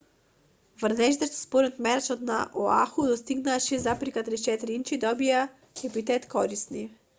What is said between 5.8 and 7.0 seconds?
епитет корисни